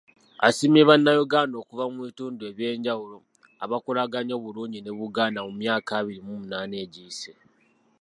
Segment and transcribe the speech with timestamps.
[0.47, 3.17] Asiimye Bannayuganda okuva mu bitundu ebyenjawulo,
[3.63, 7.31] abakolaganye obulungi ne Buganda mu myaka abiri mu munaana egiyise.